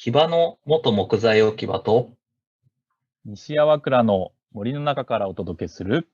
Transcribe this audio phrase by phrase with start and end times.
[0.00, 2.12] 木場の元木材置き場と、
[3.24, 6.08] 西粟倉の森の中からお届けする、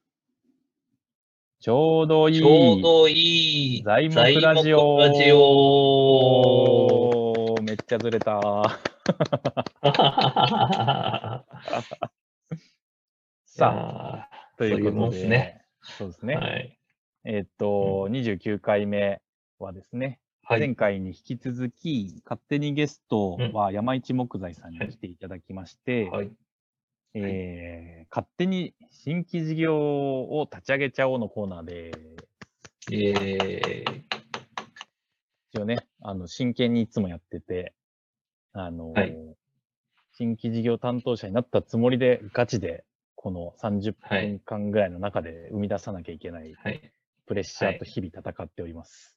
[1.61, 8.41] ちょうどいいちょうどいい材木ラジオラジオめっちゃずれた。
[13.45, 16.37] さあ、ということで、すねそうですね。
[16.37, 16.79] はい。
[17.25, 19.21] えーっと、29回目
[19.59, 20.61] はですね、はい。
[20.61, 26.31] 前回に引き続き、勝手にゲストは山一木材さんに来ていただきまして、はい。
[27.15, 31.91] えー勝手に新規事業を立ち上げちゃおうのコーナーで、
[32.93, 34.03] えー、
[35.53, 37.75] 一応ね、あの、真剣にいつもやってて、
[38.53, 39.17] あの、はい
[40.17, 42.85] 新規事業担当者になったつもりで、ガチで、
[43.17, 46.55] この30はい分間ぐらいの中で生み出さなきゃいけない。
[47.27, 49.17] プレッシャーと日々戦っております。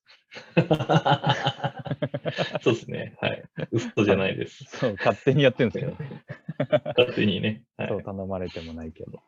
[2.62, 3.18] そうですね。
[3.22, 3.44] はい。
[3.72, 4.66] 嘘じゃないです。
[4.78, 6.24] そう、勝手にやってるんですけどね。
[6.98, 7.64] 勝手にね。
[7.78, 7.88] はい。
[7.90, 9.22] そう、頼まれてもないけど。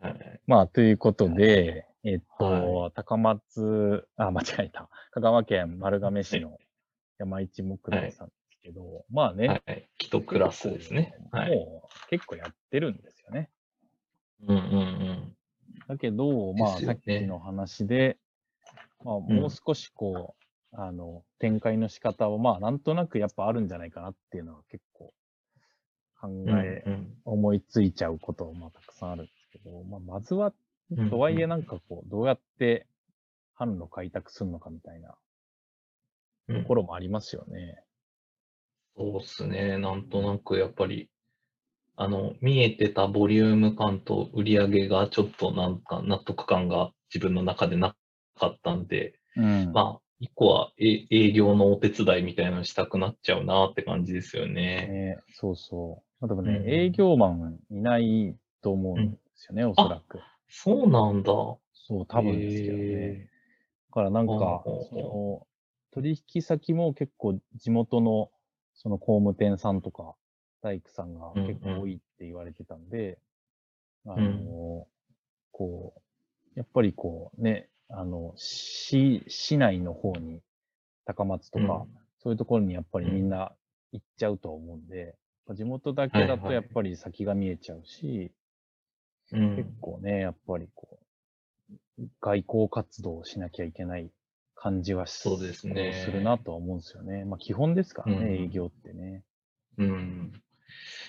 [0.00, 4.88] はい、まあ、ということで、えっと、は高松、あ、間違えた。
[5.12, 6.58] 香川県丸亀市の
[7.18, 9.88] 山一木材さんですけど、まあね、はい。
[9.98, 11.14] キトクラスですね。
[11.30, 11.54] はい。
[11.54, 13.50] もう結構やってるんですよね。
[14.48, 14.68] うんうんう
[15.12, 15.31] ん。
[15.92, 18.16] だけど、まあ、さっきの話で、
[19.04, 20.34] まあ、もう少しこ
[20.72, 25.12] う、あの、展開の仕方を、まあ、なんとなくやっぱあるんじゃないかなっていうのは結構
[26.18, 27.14] 考うんえ、うん。
[27.26, 30.54] 思いついちゃうこともまあたくさんあるんですけど、まあ、まずは、
[30.96, 32.86] うんとはいえなんかこう、どうやって
[33.58, 35.14] 販路開拓するのかみたいな
[36.48, 36.62] うん。
[36.62, 37.84] ところもありますよね。
[38.96, 39.78] そうですね。
[39.78, 41.10] なんとなくやっぱり、
[41.96, 47.94] あの、見えてたボリューム感と売り上げがちょっとなんか納得感が自分の中でな
[48.38, 49.72] かったんで、うん。
[49.72, 54.52] まあ、一個はえ営業のお手伝いみたいなのしたくなっちゃうなって感じですよね。
[54.52, 56.28] ね、そうそう。
[56.28, 60.20] 例えばね、うん営業マンいないと思うんですよね、おそらく。
[60.48, 61.32] そうなんだ。
[61.32, 62.84] そう、多分ですけどね。
[62.84, 63.28] へ
[63.90, 65.46] だからなんか、その、
[65.90, 68.30] 取引先も結構地元の、
[68.74, 70.14] その工務店さんとか、
[70.62, 73.18] 大工さんが結構多いって言われてたんで、
[74.06, 74.86] あの、
[75.50, 80.40] こう、やっぱりこうね、あの、市、市内の方に、
[81.04, 81.88] 高松とか、うん。
[82.22, 83.52] そういうところにやっぱりみんな
[83.90, 85.16] 行っちゃうと思うんで、
[85.50, 86.54] 地元だけだとはいはい。
[86.54, 89.56] やっぱり先が見えちゃうし、ーうん。
[89.56, 91.00] 結構ね、やっぱりこ
[91.98, 94.10] う、外交活動をしなきゃいけない
[94.54, 95.92] 感じはしそうですね。
[96.04, 97.24] するなとは思うんですよね。
[97.24, 98.44] まあ基本ですからね、うん。
[98.44, 99.24] 営業ってね。
[99.78, 100.42] うん。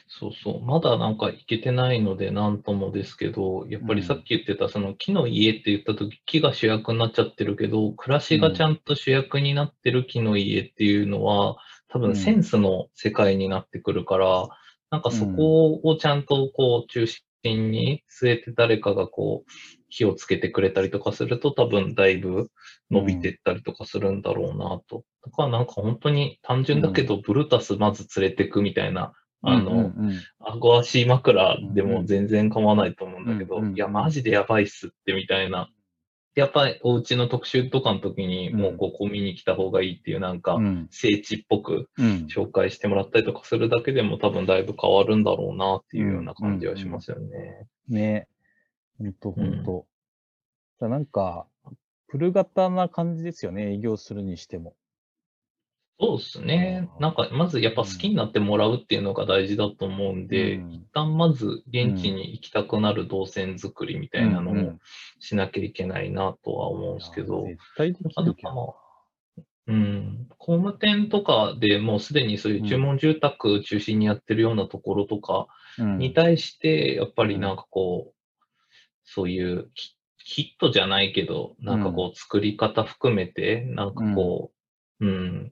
[0.07, 0.61] そうそう。
[0.63, 11.57] まだなんかいけてないのでなんともですけど、やっぱりさっき言ってたその木の家って言った時木が主役になっちゃってるけど、暮らしがちゃんと主役になってる木の家っていうのは、
[11.89, 14.49] 多うん分センスの世界になってくるから、
[14.89, 19.51] なんかそこをちゃんとこう中心に据えて誰かがこう
[19.89, 22.49] 火をつけてくれたりとかすると多分だいぶ
[22.89, 25.03] 伸びてったりとかするんだろうなと。
[25.25, 29.13] だからなんか本当に単純だけど、ブルータスまず連れてくみたいな、
[29.43, 29.81] あの、うんう
[30.11, 35.69] ん顎足枕でも全然構わないと思うんだけど、うんうんいや、マジでやばいっすってみたいな。
[36.35, 47.67] やっぱりお家の特集とかの時に、うんもうここ見に来た方がいいっていうなんかう、ん聖地っぽくうん紹介してもらったりとかするだけでも多分だいぶ変わるんだろうなっていうような感じはしますよね。
[47.87, 48.27] ね。
[48.97, 49.85] ほんとほうんんと。
[50.79, 51.47] だなんか、
[52.07, 54.75] プル型な感じですよね、営業するにしても。
[55.99, 56.89] そうですね。
[56.99, 60.71] なんか、まずやっぱ好きになってもらうっていうのが大事だと思うんで、うん。
[60.73, 64.73] 一旦まず現地に行きたくなる動線作りみたいなのうんうを
[65.19, 67.45] しなきゃいけないなとは思うんですけど、
[68.15, 68.35] あと。
[68.43, 68.83] まあ
[69.65, 75.47] うん、工務店とかでもうすでにそういう注文住宅中心にやってるようなところとか
[75.79, 75.97] うん。
[75.99, 78.13] に対して、やっぱりなんかこう、
[79.05, 84.51] そういうヒヒットじゃないけど、なんかこう作り方含めて、なんかこ
[84.99, 85.51] う、うん、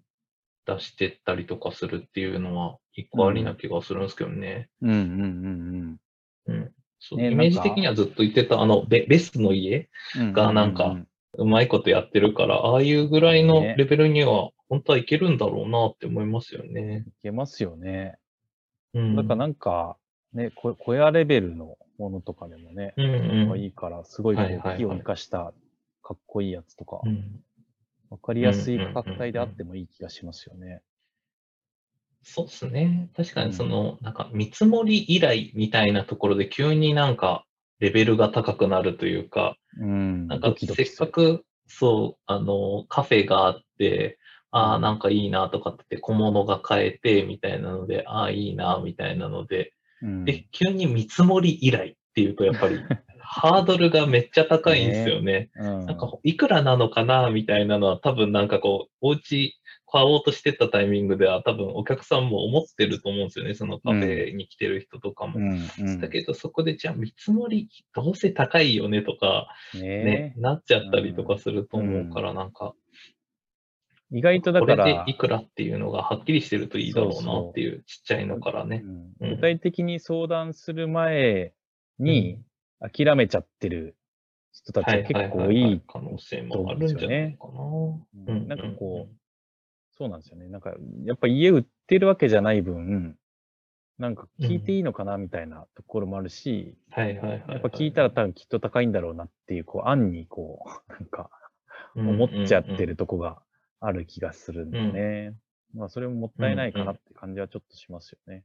[0.76, 4.70] 出してったりとかするっていうのは一個ありな気がするんですけどね。
[4.82, 6.00] うんうんうん
[6.48, 6.72] うん。
[7.00, 10.34] そうねイメージ的にはずっと言ってた、あの、ベベスの家うん。
[10.34, 11.08] がなんかうう
[11.44, 17.06] うまいことやってるから、ああいうぐらいのねレベルには本当はいけるんだろうなって思いますよね。
[17.08, 18.18] いけますよね。
[18.94, 19.16] うん。
[19.16, 19.98] だからなんか、
[20.34, 23.60] ね、こ小屋レベルのものとかでもね、うんうん。
[23.60, 25.54] いいから、すごいこはいを生かした
[26.02, 27.42] かっこいいやつとかう、ん
[28.12, 30.82] わかりやすい価格帯であってもいい気がしますよね。
[32.24, 33.10] そうですね。
[33.16, 37.46] 確かにその、なんか見積もり依頼みたいなところで急になんか
[37.80, 40.28] レベルが高くなるというか、うん。
[40.28, 40.96] なんかせっ。
[40.96, 44.20] かく、そう、あの、カフェがあって、
[44.52, 52.86] ああ、うんなんかいいなとかって小物が買えて、みたいなので、ああ、いいな、みたいなので、うんで、急に見積もり依頼っていうと、やっぱり、
[53.34, 55.52] ハードルがめっちゃ高いんですよね。
[55.56, 55.86] うん。
[55.86, 59.56] なんか、いくらなのかな、みたいなのは、多分なんかこう、お家
[59.90, 63.54] 買おうとしてたタイミングでは、多分お客さんも思ってると思うんですよね。
[63.54, 65.40] そのカフェに来てる人とかも。
[65.40, 65.70] うん。
[65.80, 66.02] うん。
[66.02, 72.74] だけど、そこで、じゃあ見積もり、どうせ高いよねとか、ねね、なっちゃったりとかすると思うから、なんか、
[74.12, 78.82] 意外とだこれから、でいくらっていうのがはっきりしてるといいだろうなっていう、ちっちゃいのからね。
[78.84, 79.36] うんうん。
[79.36, 81.54] 具体的に相談する前
[81.98, 82.42] に
[82.82, 83.96] 諦めちゃってる
[84.52, 85.82] 人たちが結構多い。
[85.88, 88.34] 可能性もあるんじゃないかな。
[88.34, 89.16] うんなんかこう、
[89.98, 90.48] そうなんですよね。
[90.48, 90.74] なんか、
[91.06, 93.18] やっぱ家売ってるわけじゃない分、
[93.98, 97.50] なんか聞いていいのかなみたいなところもあるし、はいはいはいはい。
[97.52, 101.30] やっぱ聞いたら多分きっと高いんだろうなっていう、こう、案にこう、 なんか、
[101.96, 103.42] 思っちゃってるとこが
[103.80, 105.36] ある気がするんでね。
[105.74, 108.44] まあ、それももったいないかなって感じはちょっとしますよね。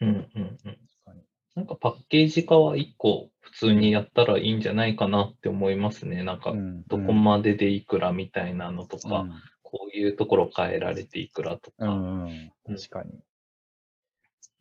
[0.00, 0.56] うんうんうん。
[0.56, 1.22] 確かに。
[1.54, 6.22] なんかパッケージ化は一個普通にやったらいいんじゃないかなって思いますね。
[6.22, 9.26] なんかう、んどこまででいくらみたいなのとか、
[9.62, 11.86] こういうところ変えられていくらとか。
[11.86, 13.20] うん、うんうん、確かに。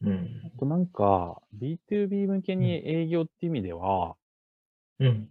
[0.02, 0.42] うん。
[0.46, 4.16] あとなんか、B2B 向けに営業って意味では、
[5.00, 5.30] うん。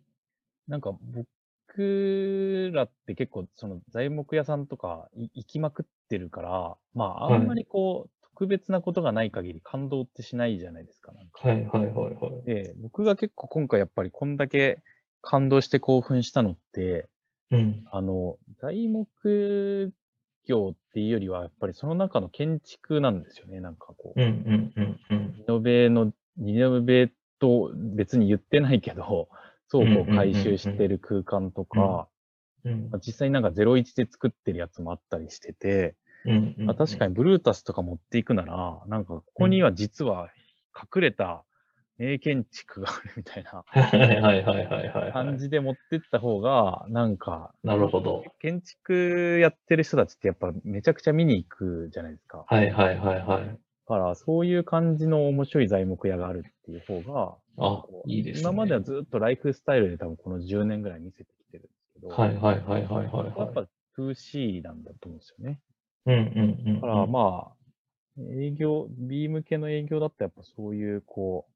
[0.66, 11.10] なんか僕らって結構その材木屋さんとかい行きまくってるから、まああんまりこう、特別なことがない限り感動ってしないじゃないですか。
[11.12, 12.46] なんかはいはいはいはい。
[12.46, 14.80] で、僕が結構今回やっぱりこんだけ
[15.22, 17.08] 感動して興奮したのって、
[17.50, 17.84] うん。
[17.90, 19.92] あの、材木
[20.46, 23.58] 業っていうよりは、やっぱりその中の建築なんですよね。
[23.58, 25.34] なんかこう、うんうんうんうん。
[25.34, 29.28] リノベの、リノベと別に言ってないけど、
[29.68, 32.06] 倉庫を回収してる空間とか、
[33.04, 40.30] 実際なんか01で作ってるやつもあったりしてて、うんうんまあ、確かにブルータスとか持っていくなら、なんかここには実は
[40.74, 41.44] 隠れた
[41.98, 43.64] 名建築があるみたいな。
[45.12, 48.24] 感じで持ってった方が、なんか、なるほど。
[48.38, 52.44] 建築やってる人たちってやっぱめちゃくちゃ見に行くじゃないですか。
[52.46, 53.46] はいはいはいはい。
[53.46, 53.54] だ
[53.86, 58.40] から、そういう感じの面白い材木屋があるっていう方が、あいいですね。
[58.42, 63.54] 今まではずっとライフスタイルで多分この10年ぐらい見せてきてるんですけど、はいはいはいはいはいやっはい。
[63.54, 63.66] ぱ
[63.98, 65.60] 2C なんだと思うんですよね。
[66.08, 66.74] うんうんうんうん。
[66.76, 67.52] だからま
[68.18, 71.46] あ、営業、B 向けの営業だとやっぱそういうこ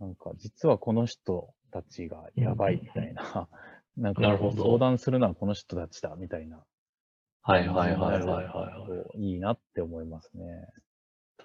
[0.00, 3.48] う、なんか実はこの人たちがやばいみたいな、
[3.96, 4.22] なんか
[4.56, 6.64] 相談するのはこの人たちだみたいな、
[7.42, 10.68] はいはいはいはいはいいいなって思いますね。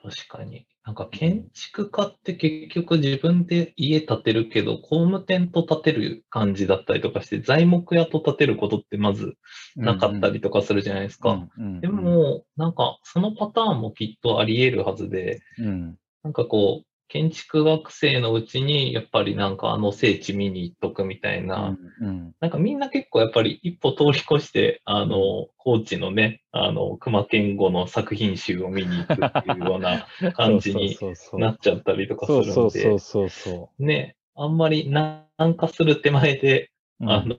[0.04, 0.68] 確かに。
[0.86, 9.36] なんか建築家って結局自分で家建てるけど、工務店と建てる感じだったりとかして、材木屋と建てることってまず
[9.78, 11.48] なかったりとかするじゃないですか。
[11.80, 22.36] で、も、なんかそのパターンもきっとあり得るはずで、うんなんかこう、建築学生のうちにやっぱりなんかあの聖地見に行っとくみたいな、うんうん。
[22.40, 30.98] なんかみんな結構やっぱり一歩通り越して、あの、高知のね、あの、熊健吾の作品集を見に行くっていうような 感じに
[31.34, 35.24] なっちゃったりとかするんそうそうで、そうそね、あんまり南
[35.56, 37.06] 下する手前で、う。
[37.10, 37.38] あの、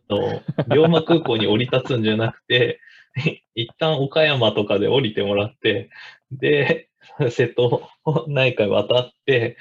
[0.68, 2.80] 龍馬空港に降り立つんじゃなくて、
[3.54, 5.90] 一旦岡山とかで降りてもらって、
[6.32, 6.88] で、
[7.30, 7.88] 瀬戸
[8.28, 9.56] 内海渡って、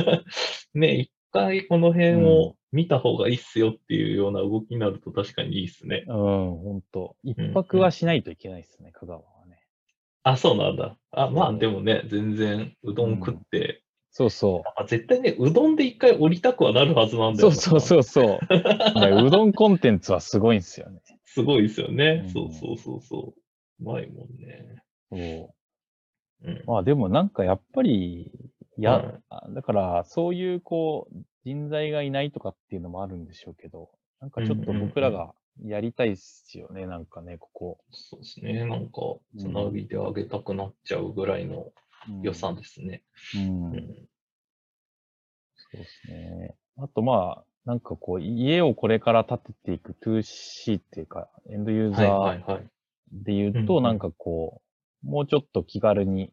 [0.74, 6.04] ね、一回この辺を見た方がいいっすよっていうような動きになると確かにいいっすね。
[6.06, 7.16] うん、うん、ほんと。
[7.22, 9.60] 一泊はしないといけないですね、香川はね。
[10.22, 10.96] あ、そうなんだ。
[11.10, 17.36] あ、まあでもね、全然うどん食って、そうそあ絶対ね、うどんで一回降りたくはなるはずなんう。
[17.36, 17.54] だよな。
[17.54, 18.98] そうそうそうそう。
[19.00, 21.00] ねうどんコンテンツはすごいんですよね。
[21.24, 22.22] すごいですよね。
[22.24, 23.40] うんそうそうそうそう。
[23.80, 24.82] うまいもんね。
[25.10, 25.54] そう。
[26.44, 26.64] うん。
[26.66, 28.30] まあでもなんかやっぱり、
[28.78, 33.90] や、はいあだからそういうこう、人材がいないとかっていうのもあるんでしょうけど、
[34.20, 37.78] なんかちょっと僕らがやりたいっすよね、なんかね、ここ。
[37.90, 38.64] そうですね。
[38.64, 39.00] なんか、
[39.38, 41.72] つなぎであげたくなっちゃうぐらいの
[42.08, 43.02] うん予算ですね。
[43.34, 43.72] うん。
[43.72, 44.08] うん。
[45.56, 46.54] そうですね。
[46.78, 52.66] あとまあ、なんかこう、家をこれから建てていく 2C っていうか、エンドユーザーはいはいはい。
[53.12, 54.67] で言うと、うんうんなんかこう、
[55.02, 56.32] もうちょっと気軽に、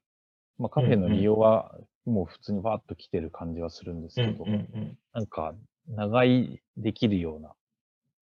[0.57, 5.53] まあカフェの利用はもう普通にバーッと来てる感じはするんですうんけど、うんなんか、
[5.87, 7.53] 長居できるような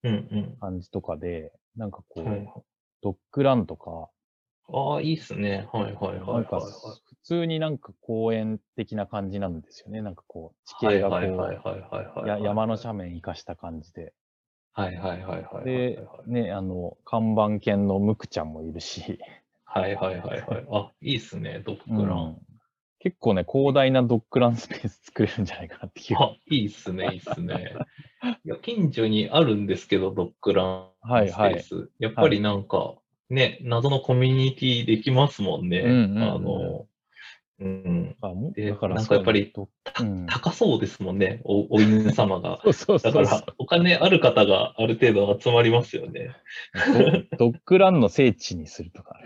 [0.05, 0.13] うん。
[0.13, 2.29] うん感じとかで、なんかこう、うん。
[2.31, 2.53] はい。
[3.03, 4.11] ドッグランとか、
[4.69, 5.69] ああ、いいっすね。
[5.73, 6.35] はいはいはいはい。
[6.35, 10.03] なんか普通になんか公園的な感じなんですよね。
[10.03, 11.25] なんかこう、地はい形が
[12.15, 14.15] こう、山の斜面生かした感じで。
[14.73, 15.65] はいはいはいはいはいはい。
[15.65, 19.19] で、ね、あの、看板犬のムクちゃんもいるし、
[19.81, 20.67] はいはいはいはい。
[20.71, 22.19] あ、いいっすね、ドッグラン。
[22.19, 22.37] うん
[23.05, 26.19] 結構ね、広大なドッグランスペース作れるんじゃないかなっていう。
[26.21, 27.75] あ、いいっすね、いいっすね。
[28.45, 31.91] いや、近所にあるんですけど、ドッグランはいスペース。
[31.99, 32.95] やっぱりなんか、
[33.29, 35.81] ね、謎のコミュニティできますもんね。
[35.81, 36.87] うんうんうんあの、
[37.59, 38.17] うん。
[38.21, 39.69] だからなんかやっぱりそ
[40.01, 42.61] うん高そうですもんね、おお犬様が。
[42.67, 46.31] そうそうそだうから、お金ある方がある程度集まりますよね。
[47.39, 49.19] ドドッグランの聖地にするとか。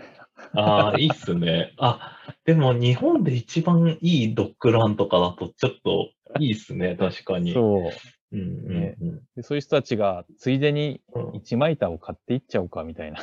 [0.53, 1.73] ああ、いいっすね。
[1.77, 7.53] あ、でも日本で一番いいドッグランとかだとちょっといいっすね、確かに。
[7.53, 7.91] そう。
[8.33, 9.21] うんうんねうん。
[9.37, 13.19] でそういう人たちが、ついでにうん一枚板を買っていっちゃおうかみたいな。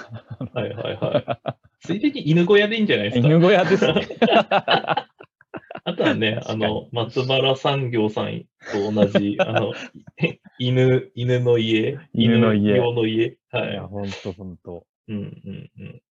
[0.55, 1.55] はいはいはい。
[1.81, 3.29] ついでに犬小屋でいいんじゃないですか？
[3.29, 4.07] 犬小屋ですね。
[5.87, 9.75] あとはね、あの、松原産業さんと同じ、あの、
[10.59, 11.99] 犬、犬の家？
[12.15, 13.37] 犬の家用の家？
[13.51, 13.75] はいい。
[13.75, 14.87] や、ほんとほんと。
[15.09, 16.03] うんうんうん。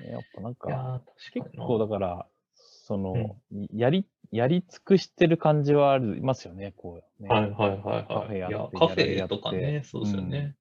[0.00, 1.66] やっぱなんか、いやー、確結かにな。
[1.66, 3.36] 構だから、その、
[3.72, 7.28] やり、やり尽くしてる感じはありますよね、こう、ね。
[7.28, 8.06] はいはいはいはい。
[8.08, 10.56] カフェやっていや、やってェとかね、そうですよね。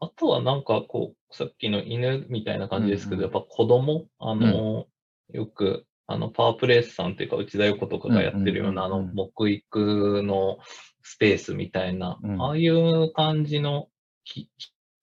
[0.00, 4.86] あとはなんかこう、さっきの犬みたいな感じですけど、うんうんやっぱ子供、あの、
[5.30, 10.58] よく、あの、パワープレイスさんっていうか、内田横とかがやってるような、あの、うんうんうんうん木育の
[11.02, 13.88] スペースみたいな、うんああいう感じの
[14.24, 14.50] 木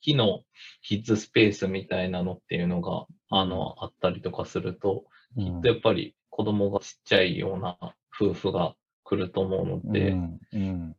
[0.01, 0.43] 木の
[0.81, 5.05] キッズスペースみたいなのっていうのが、あの、あったりとかすると、
[5.37, 7.77] きっとやっぱり子供がちっちゃいような
[8.15, 10.95] 夫婦が来ると思うので、うん、うん。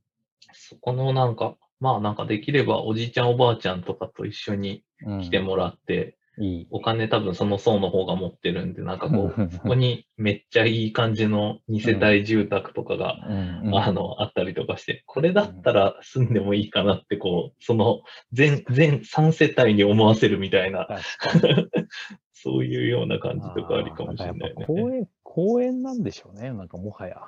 [0.52, 4.84] そこのなんか、まあなんかできればおじいちゃんおばあちゃんとかと一緒に
[5.22, 6.66] 来てもらって、いい。
[6.70, 18.00] お金多分その層の方が持ってるんで、なんかこうそこにめっちゃいい感じの2世帯住宅とかが、うんうんあの、あったりとかして、これだったら住んでもいいかなって、こう、その
[18.32, 20.88] 全、全3世帯に思わせるみたいな、
[22.32, 24.64] そういうような感じとかありかもしれないね。
[24.66, 27.20] 公園、公園なんでしょうね、なんかもはや。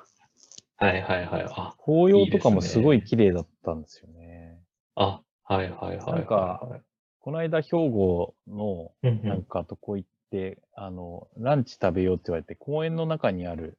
[0.76, 1.47] はいはいはい。
[1.50, 4.59] あ、紅葉とかもすごい綺麗だったんですよね。
[4.95, 6.12] あ、はいはいはいはい。
[6.14, 6.83] なんか
[7.23, 13.79] この間、兵庫のうんうん、なんかとこ行って、あの、ランチ食べようって言われて、公園の中にある、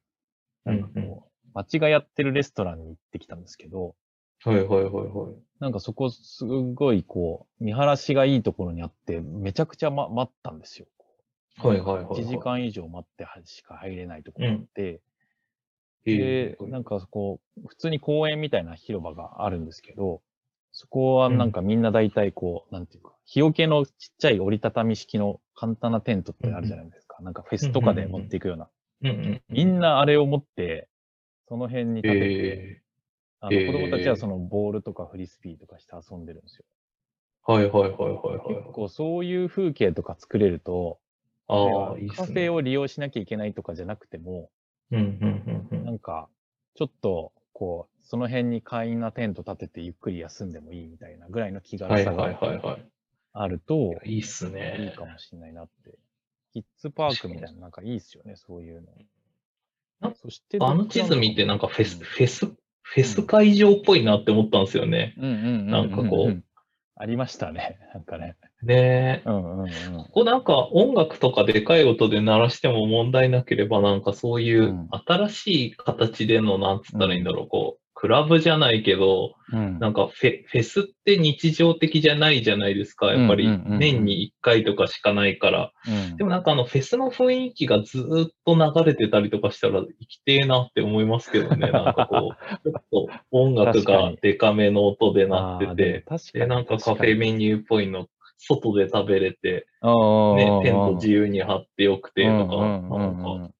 [0.64, 1.08] なんかこう、うん。
[1.08, 1.20] うん
[1.54, 3.94] 町がやってるレストランに行ってきたんですけど、
[4.42, 5.34] はいはいはいはい。
[5.60, 10.86] なんかそこすごいこう、見晴らしがいいところにあって、めちゃくちゃ、ま、待ったんですよ。
[11.58, 12.24] はいはいはいはい。
[12.24, 15.00] 1時間以上待ってしか入れないところがあって、
[16.06, 16.56] え。
[16.58, 20.22] で、なんかこう、普通に公園みたいな広場があるんですけど、
[20.76, 27.22] そこはなんかみんな大体こう、なんていうか、日よけのちっちゃい折りたたみ式の簡単なテントってあるじゃないですか。
[27.22, 28.68] なんかフェスとかで持っていくような。
[29.02, 29.42] うんうん。
[29.50, 30.88] みんなあれを持って、
[31.48, 32.84] その辺に立てて、えー
[33.50, 36.64] の子供たちはそのボールとかフリスビーとかして遊んでるんですよ。
[37.46, 38.56] ー、はいはいはいはいはい。
[38.56, 40.98] 結構そういう風景とか作れると、
[41.46, 42.08] ああ、いいね。
[42.08, 44.50] カフェを利用しなきゃいけないとかじゃなくても、
[44.90, 45.84] うんうんうんう。
[45.84, 46.28] なんんか、
[46.74, 52.84] ちょっと、こう、その辺に簡易なテント立ててゆっくり休んでもいいみたいなぐらいの気軽さがはい。
[53.32, 54.92] あると、いいっすいいね。
[54.96, 55.98] かもしれないなって。
[56.52, 58.82] キッズパークみたいな、なんかいいっすよね、そういう
[60.00, 60.14] なの。
[60.14, 65.14] そして、あの地図見てなんかフェス、うんフェス、フェス会場っぽいなって思ったんですよね。
[65.16, 65.66] うんうんうんうん。
[65.70, 66.42] なんかこう。
[66.96, 68.36] ありましたね、なんかね。
[68.64, 69.28] ねえ。
[69.28, 69.68] うんうんうん。
[70.04, 83.06] ここなんか音楽とかでかい音で鳴らしても問題なければなんかそういううん新しい形での、なんつったらいいんだろう、こう、クラブじゃないけど、うんなんかフェフェスって日常的じゃないじゃないですか。
[83.14, 85.72] やっぱりうんうんうんうん年に1回とかしかないから。
[85.86, 91.70] うんでもなんかあのフェスの雰囲気がずーっと流れてたりとかしたら生きてえなって思いますけどね。
[91.72, 96.04] なんかこう、ちょっと音楽がデカめの音で鳴ってて、
[96.34, 96.46] で。
[96.46, 98.06] なんかカフェメニューっぽいの、
[98.46, 103.50] 外で食べれて、ねね、テント自由に張ってよくて、とか、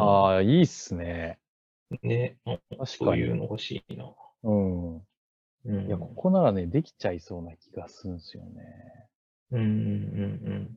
[0.00, 1.38] ああ、いいっすね。
[2.02, 2.86] ね、確かに。
[2.86, 4.12] そういうの欲しいな。
[4.42, 4.96] うん。
[4.96, 5.00] う
[5.66, 5.86] ん。
[5.86, 8.50] いや、ここならね、できちゃいそうな気がするんですよね。
[9.52, 10.76] うんうんうんうん。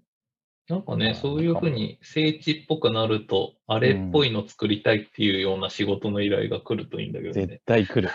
[0.70, 7.62] なんかね、そういうふうに聖地っぽくなると、あれっぽいの作りたいっていうような仕事の依頼が来るといいんだけど絶ね。
[7.66, 8.10] 対来る。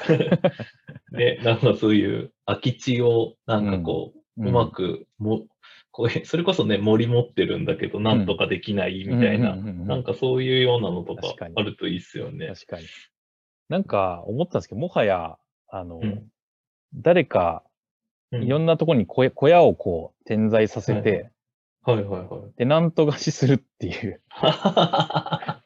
[1.12, 5.46] ね、なんかそういう空き地をなんかこう、うまくも、
[5.90, 12.48] こう それこそね、森持ってるんだけど、なんとかできないみたいな、うんうんうんうんなんかそういうようなのとかあるといいっすよね。
[12.48, 12.86] 確かに。
[13.68, 16.28] なんか思ったんですけど、もはや、あの、うん
[16.94, 17.64] 誰か、
[18.30, 21.30] うんいろんなところに小屋小屋をこう点在させて、
[21.82, 22.52] はいはいはい。
[22.56, 24.20] テナント貸しするっていう。
[24.32, 25.62] あ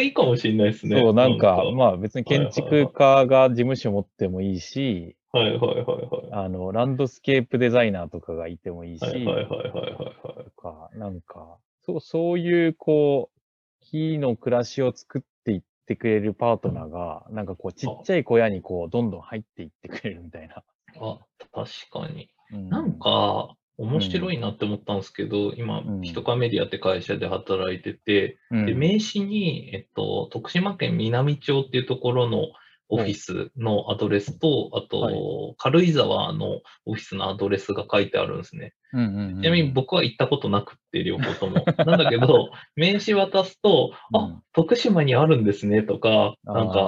[0.00, 1.00] いいかもしれないですね。
[1.00, 6.32] そう、なんか、まあ別に建築家が事務所持ってもいいし、はいはいはいはい。
[6.32, 10.44] あの、ランドスケープデザイナーとかがいてもいいし、はいはいはいはいはいはい。
[10.44, 13.40] とか、なんか、そう、そういう、こう、
[13.80, 20.62] 木の暮らしを作っていってくれるパートナーが、なんかこう、ちっちゃい小屋にこう、どんどん入っていってくれるみたいな。
[21.00, 21.18] あ、
[21.52, 22.28] 確かに。
[22.52, 32.52] うんなん、か、面白いなって思ったんですけど、今うん、ヒトカメディアって会社で働いてて、うん、で、名刺に、えっと、徳島県南町っていうところの
[32.94, 35.14] オフィスのアドレスと、あと、はい
[35.56, 38.74] 軽井沢のオフィスのアドレスが書いてあるんですね。
[38.92, 41.64] うんうんうん、ちなみに僕は行ったことなくって、両方とも。
[41.84, 46.80] なんだけど、名刺渡すと、うんあ、徳島にあるんですねとか、なんか、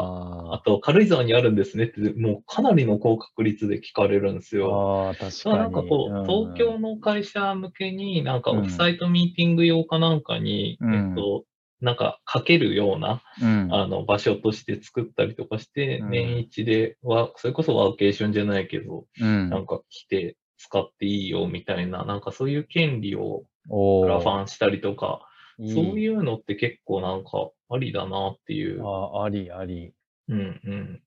[0.50, 5.08] ああと、軽井沢にあるんですねって、もうかなりの高確率で聞かれるんですーよ。
[5.08, 5.56] あー、確かに。
[5.56, 11.44] なんかこう、うん東京の会社向けに、なんかうんオフサイトミーティング用かなんかに、うんえっと、
[11.80, 16.10] なんか書けるような、うん、あの、場所として作ったりとかして、うん。
[16.10, 25.20] 年一では、それこそワーケーションじゃないけど、うん、なんか来て使っていいよみたいな、なんかそういう権利をおクラフーァンしたりとか、
[25.58, 29.92] そういうのって結構なんかありだなっていう、あーあり、あり。
[30.28, 31.02] うんうん。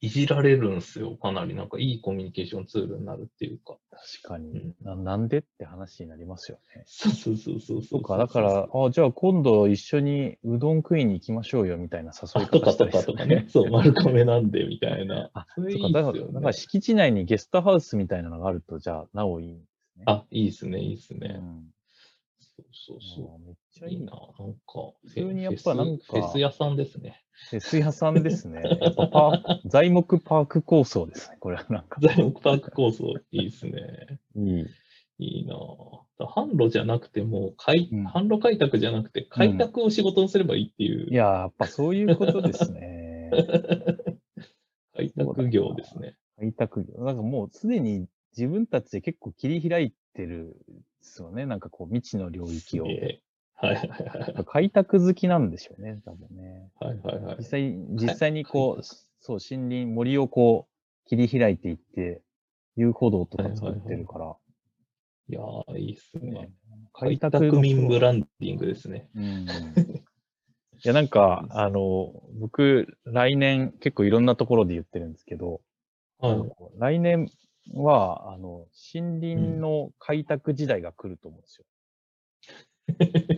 [0.00, 1.16] いじられるんですよ。
[1.16, 3.76] かなりなんかいいコミュニケーションツールになるっていうか。
[3.90, 4.74] 確かにうん。
[4.84, 6.84] ななんでって話になりますよね。
[6.86, 13.46] そうそうそうそうそうか、だから、あじゃあ今度一緒にうどん食いに行きましょうよみたいな誘いあとかと方したりするかとかね。
[13.48, 15.30] そう、丸亀なんでみたいな。
[15.34, 20.04] あ、そうか、だから、いっすよねだから敷地内にゲストハウスみたいなのがあると、じゃあ、なおいいんですね。
[20.06, 21.36] あ、いいっすね、いいっすね。
[21.40, 21.64] うん、
[22.40, 23.90] そうそうあそーめっちゃう。
[23.90, 24.12] いいな。
[24.12, 27.22] なんか、普通にやっぱなんかフェス屋さんですね。
[27.50, 28.62] フェス屋さんですね。
[28.80, 31.36] やっぱパー材木パーク構想ですね。
[31.40, 32.00] これはなんか。
[32.00, 34.20] 材木パーク構想、いいっすね。
[34.36, 34.66] いい。
[35.20, 36.08] いいなぁ。
[36.20, 43.30] 販路じゃなくても、開うん販路開拓じゃなくて、開拓を仕事にすればいいっていう、いやー、やっぱそういうことですね。
[44.94, 46.16] 開拓業ですね。
[46.38, 47.04] 開拓業。
[47.04, 50.54] なんかもうすでに自分たちで結構切り開いてるんで
[51.02, 51.46] すよね。
[51.46, 52.86] なんかこう未知の領域を。
[52.88, 53.22] ええ
[53.60, 56.70] はいはいはい開拓好きなんでしょうね、多分ね。
[56.78, 57.44] はいはいはい実。
[57.44, 62.22] 際、実際にこう、そう、森林、森をこう、切り開いていって、
[62.76, 64.36] 遊歩道とか作ってるから。
[65.30, 66.50] いやー、いいっすね。
[66.92, 69.08] 開開拓民ブランディングですね。
[69.16, 69.24] うん。
[69.24, 69.46] い
[70.84, 75.60] や、なんか、 あの、僕、来年、結構いろんなところで言ってるんですけど、
[76.20, 77.30] あの来年
[77.74, 81.64] は、あの、森林の開拓時代が来ると思うんですよ。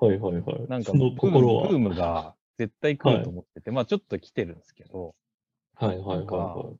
[0.00, 0.68] はいはいはい。
[0.68, 1.68] なんか、その心は。
[1.68, 5.14] ブームブームが絶対来ると思ってて、まあちょっと来てるんですけど、
[5.74, 6.72] はいはいはいは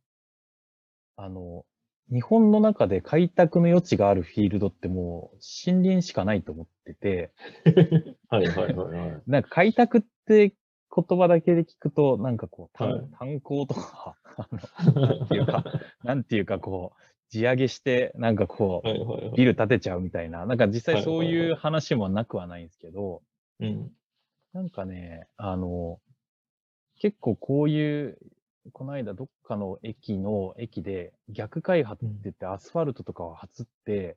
[1.17, 1.65] あの、
[2.11, 7.33] 日本の中で開拓の余地があるフィールドってもう森林しかないと思ってて、
[7.67, 7.71] い。
[8.29, 9.23] はいはいはいはい。
[9.27, 10.55] なんか開拓って
[10.95, 14.49] 言葉だけで聞くと、なんかこう、炭鉱とか、 あ
[14.93, 15.65] の、なんていうか、
[16.03, 19.37] なんていうかこう、地上げして、なんかこう、はいはいはい。
[19.37, 23.23] ビル建てちゃうみたいな、なんか実際そうはいはいはいいう話もなくはないんですけど、
[23.61, 23.91] うん。
[24.53, 26.01] なんかね、あの、
[26.99, 28.19] 結構こういう、
[28.73, 34.17] この間どっかの駅の駅で逆開発って言ってアスファルトとかを発って、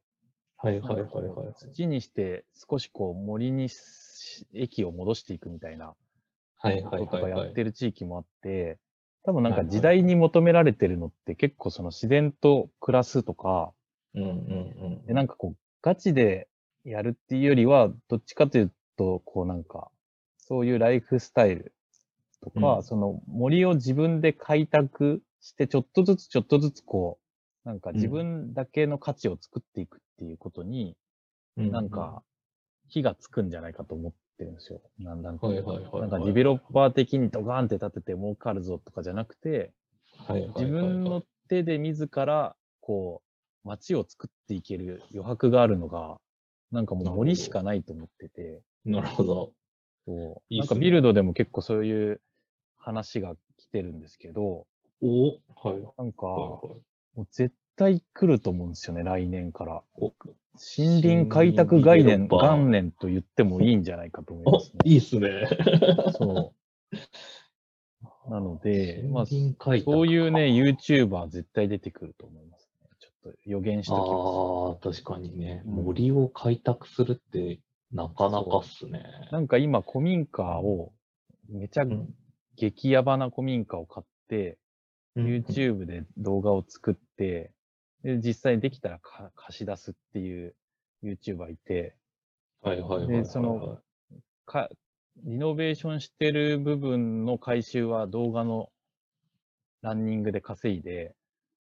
[0.58, 1.54] はいはいはいなんかこうはい。
[1.74, 5.96] 土にして少しこう森にし駅を戻していくみたいな
[6.58, 7.46] はいはいはいはい。
[7.46, 8.78] やってる地域もあって、
[9.24, 13.72] 多分なんか時代に求められてるのって結構その自然と暮らすとか、
[14.16, 14.32] うんうんう
[15.04, 15.06] ん。
[15.06, 16.48] でなんかこうガチで
[16.84, 19.90] やるっていうよりは、どっちかというと、こうなんか、
[20.38, 21.74] そういうライフスタイル
[22.42, 22.84] とか、うん。
[22.84, 27.20] その森を自分で開拓して、ちょっとずつちょっとずつこ
[27.66, 30.96] う、なんか自分だけの価値を作っていくっていうことに、
[31.58, 32.24] うなんか、
[32.88, 34.82] 火がつくんじゃないかと思ってるんですよ。
[35.00, 39.72] なんなんか、はいはいはいはいなんかディベロッパー的にドガーンって立てて儲かるぞとかじゃなくて、
[40.58, 43.22] 自分の手で自ら、こ
[43.64, 46.18] う、街を作っていける余白があるのが、
[46.72, 49.52] なんかもう森しかないと思ってて、なるほど。
[50.06, 50.58] そう。
[50.58, 52.22] なんかビルドでも結構そういう
[52.78, 54.66] 話が来てるんですけど、
[55.04, 55.84] おはい。
[55.98, 57.22] なんか、はいもはい。
[57.22, 59.84] う絶対来ると思うんですよね、来年から。
[59.96, 60.14] お
[60.54, 64.80] 森林開拓概念、元年と言ってもいいんじゃないかと思いおますね。
[64.86, 65.48] いいっすね。
[66.18, 68.30] そう。
[68.30, 72.90] なので、まあ、そういうね、YouTuber 絶対出てくると思いますね。
[73.00, 74.06] ちょっと予言しときま
[74.84, 74.88] す。
[74.88, 75.64] ああ、確かにね。
[75.66, 77.60] うん森を開拓するって、
[77.92, 79.04] なかなかっすね。
[79.32, 80.94] なんか今、古民家を、
[81.50, 82.14] めちゃうん
[82.56, 84.58] 激ヤバな古民家を買って、
[85.16, 87.52] うん YouTube で動画を作って、
[88.04, 90.56] で、実際できたらか貸し出すっていう
[91.04, 91.96] YouTuber いて、
[92.62, 93.24] はいはいはいはいはい。
[93.24, 93.80] でその
[94.46, 94.70] か、
[95.24, 98.70] リノベーションしてる部分の回収は動画の
[99.82, 101.16] ランニングで稼いで、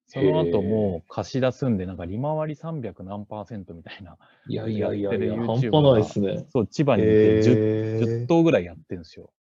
[0.06, 4.18] その後もう貸し出すんで、なんか利回り300何パーセントみたいな。
[4.48, 6.46] いやいやいやいや、やってる半端ないですね。
[6.48, 9.32] そう、千葉にいて 10, 10頭ぐらいやってるんですよ。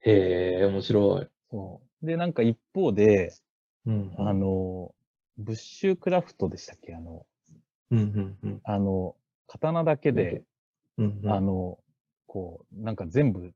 [0.00, 1.26] へえ、面白い。
[1.50, 2.06] そう。
[2.06, 3.32] で、なんか一方で、
[3.86, 4.94] うんあ、の、
[5.40, 6.94] ブッシュクラフトでしたっけ？
[6.94, 7.26] あの、
[7.90, 10.42] うんうんうんあの、刀だけで、
[10.98, 11.32] うんうん。
[11.32, 11.78] あの、
[12.26, 13.52] こう、なんか全部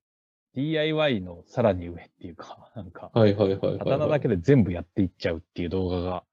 [0.54, 3.78] DIY のさらに上っていうか、 なんか、はいはいはい。
[3.78, 6.24] 刀だけで全部やっていっちゃうっていう動画が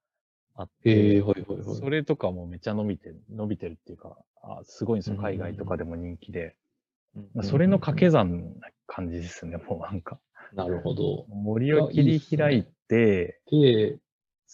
[0.54, 1.76] あって、へえ、はいはいはい。
[1.76, 6.56] それとかもめちゃ伸びてる、伸びてるっていうか、あすごいんですよ、うんうんうん海外とかでも人気で。
[7.14, 10.18] うんまあそれの掛け算な感じですね、もうなんか。
[10.54, 11.26] なるほど。
[11.28, 13.98] 森を切り開いて、で、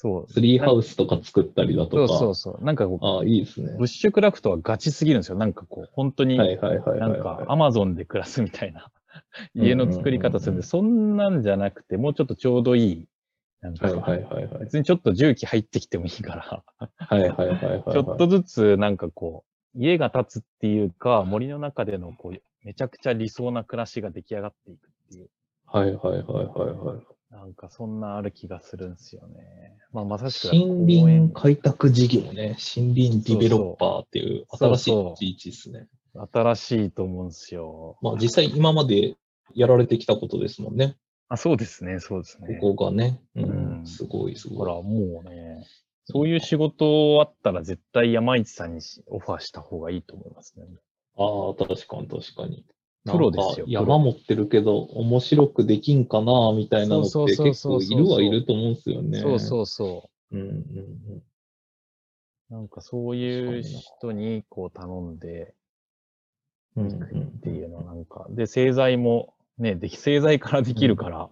[0.01, 0.33] そう。
[0.33, 2.19] ツリーハウスとか作ったりだそうとか。
[2.19, 2.65] そうそう。
[2.65, 3.75] なんかこう、ああ、いいですね。
[3.79, 5.37] ブッシュクラフトはガチすぎるんですよ。
[5.37, 7.11] なんかこう、本当に、はいはいはいはいはい。
[7.11, 8.93] なんかアマゾンで暮らすみたいな
[9.57, 13.09] 家の作り方するんで、そんなんじゃなくて、もうちょっとちょうどいい。
[13.61, 14.59] なんか、はいはいはいはい。
[14.61, 17.83] 別にちょっと重機入ってきてもいいから、はいはいはいはいはい。
[17.93, 19.43] ちょっとずつなんかこ
[19.75, 25.29] う、家が建つっていうか、森の中でのこう、めちゃくちゃ理想な暮らしが出来上がっていくっていう、
[25.67, 26.25] はいはいはいはい
[26.87, 27.18] はい。
[27.31, 29.77] なんかそんなある気がするんですよね。
[29.93, 32.57] まあまさしく森林開拓事業ね。
[32.77, 35.89] 森林ディベロッパーっていうそう新しいそう立ち位置ですね。
[36.33, 37.99] 新しいと思うんですよ。
[38.01, 39.17] まあ実際今まで
[39.55, 40.97] やられてきたことですもんね。
[41.29, 42.59] あ、そうですね、そうですね。
[42.61, 43.21] ここがね。
[43.37, 43.87] ううんん。
[43.87, 44.59] すごいすごい。
[44.61, 45.67] だからもうね、
[46.05, 50.65] そういう仕事あったら絶対山市さんにしオファーした方がいいと思いますね。
[51.19, 52.65] ああ、確かに確かに。
[53.13, 59.21] プロですよ山持ってるけど、面白くできんかな、みたいなのってそうそう結構いるはいると思うんですよね。
[59.21, 60.41] そうそうそうん。
[60.41, 60.43] う。
[60.45, 60.57] んうん
[61.17, 61.23] う。
[62.51, 65.55] なんかそういう人にこう頼んで
[66.81, 68.05] っていうのはなん。
[68.05, 71.29] か、で、製材もね、でき、製材からできるから、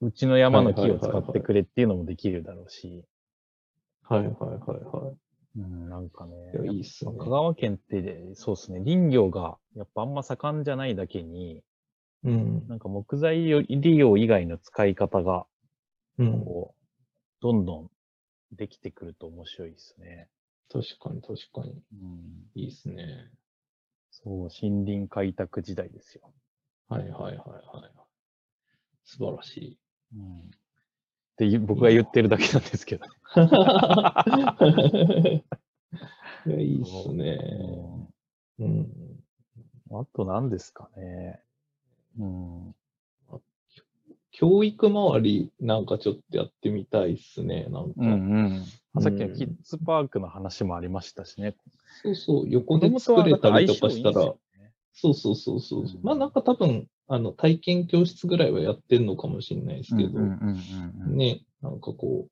[0.00, 3.04] うちの山の木を使ってくれっていうのもできるだろうし、
[4.02, 4.38] はいはいはい
[4.84, 5.12] は
[5.58, 6.34] うん、なんかね、
[6.70, 6.78] い。
[6.78, 7.12] いっすね。
[7.18, 11.62] 香川県って、そうですね、林業がやっぱあんま盛んじゃないだけに、
[12.24, 12.68] うん。
[12.68, 15.46] なんか木材利用以外の使い方が、
[16.18, 16.44] うん。
[16.44, 16.84] こう、
[17.40, 17.90] どんどん
[18.52, 20.28] できてくると面白いですね。
[20.70, 21.82] 確かに確かに。
[21.92, 23.30] うん、いいっすね。
[24.10, 26.32] そう、森林開拓時代ですよ。
[26.88, 27.98] はいはいはいはい。
[29.04, 29.78] 素晴らしい。
[30.16, 30.50] うん、
[31.44, 33.06] って僕が言ってるだけなんですけど。
[36.46, 37.38] いや、いいっすね。
[38.58, 38.66] うん。
[38.66, 38.88] うん
[39.90, 41.40] あと何ですかね。
[42.18, 42.74] うん。
[44.30, 47.66] 教育周りなんかちょっとやってみたいっすね。
[47.70, 47.92] なんか。
[47.96, 48.64] うんうん。
[48.94, 51.56] あさっきのうんキッズパークの話もありましたしね。
[52.02, 54.34] そうそう、横子で作れたりとかしたら
[54.92, 55.80] そうそうそうそう。
[55.82, 62.30] うんまあなんか多分、あの、体験教室ぐらいはやってんのかもしれないですけど、うんうんうんうんね、なんかこう、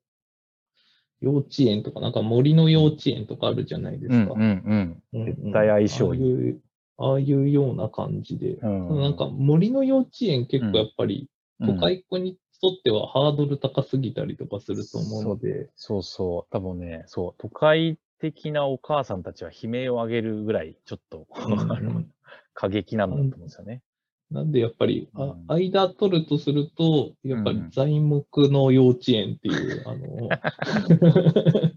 [1.21, 4.35] 幼稚園とか、なんか森の幼稚園とかあるじゃないですか。
[4.35, 5.03] うんうんうん。
[5.15, 6.61] うんうん絶対相性いいああいう、
[6.99, 8.55] ああいうような感じで。
[8.55, 11.29] うんなんか森の幼稚園結構やっぱり、
[11.61, 16.53] うん都会っ子にとってはハードル高すぎたりとかすると思うので、そうそう。
[16.53, 22.13] 多分ね、そう、都会的なお母さんたちは悲鳴を上げるぐらい、ちょっと、うん
[22.53, 23.83] 過激なんだと思うんですよね。
[24.31, 25.45] なんでやっぱり、あうん。
[25.47, 30.29] 間取るとすると、やっぱりうん材木の幼稚園っていう、あの、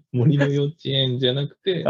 [0.12, 1.86] 森の幼稚園じゃなくて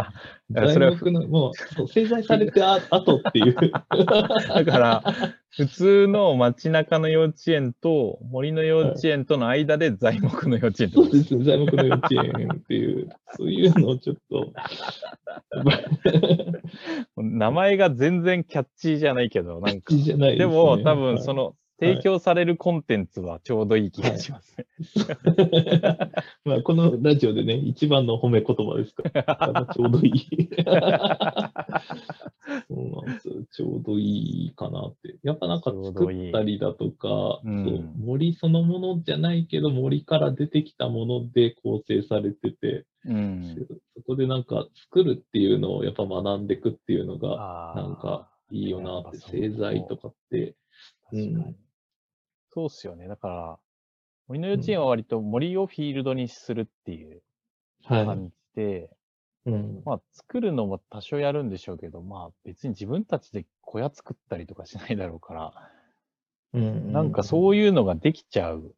[0.51, 3.55] 材木の、もう、製材されてあ 後っていう。
[3.55, 5.03] だから、
[5.51, 11.11] 普通の街中の幼稚園と森の幼稚園との間で材木の幼稚園ってこと。
[11.11, 14.53] そうですね、材木の幼稚園っていう、そういうのをちょっと、
[17.23, 19.95] 名前が全然キャッチーじゃないけど、なんか。
[19.95, 24.65] じゃないねですも、多分はいその、提供されるコンテンツはちょうどいい気がしますね。
[26.43, 30.49] まあ、このラジオでね、一番の褒め言葉ですから、ちょうどいい。
[32.67, 33.33] そうなんですよ。
[33.49, 35.15] ちょうどいいかなって。
[35.23, 43.67] やっぱなんか作ったりだとか、うんそう森そのものじゃないけど、森から出てきたもので構成されてて、うん。
[44.09, 50.55] そこでなんか作るっていうのをやっぱ学んでいくっていうのが、なんかいいよなって、製材とかって。
[51.11, 51.33] 確かに。
[51.35, 51.55] うん
[52.51, 53.07] そうっすよね。
[53.07, 53.59] だから、
[54.27, 57.21] 森の幼稚園は割と森をフィールドにするっていう
[57.83, 58.05] はい。
[58.07, 58.89] 感じで、
[59.45, 59.83] うん。
[59.85, 65.53] まあ作るのも多少やるんでしょうけど、まあ別に自分たちで小屋作ったりとかしないだろうから、
[66.53, 68.73] うんなんかそういうのができちゃう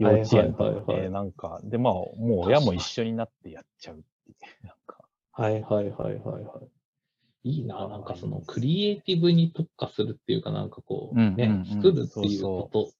[0.00, 4.66] 幼稚園とはいはいはいはいなんか、でまあもう親も一緒になってやっちゃうっていう。
[4.66, 4.98] なんか、
[5.32, 7.48] はいはいはいはいはい。
[7.50, 12.90] いいな、あなんかそのクリエイティブに特化するっていうかなんかこう、うんね、うんうん作るっていうこと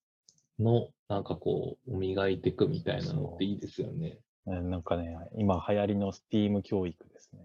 [0.62, 4.18] の、なんかこう、磨いていくみたいなのっていいですよね。
[4.46, 7.40] えなんかね、今流行りの STEAM 教育ですね。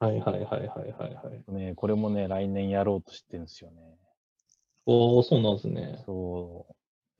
[0.00, 1.52] はいはいはいはいはいはい。
[1.52, 3.76] ね、これもね、来年やろうとしてるんですよね。
[4.86, 6.02] おー、そうなんですね。
[6.04, 6.66] そ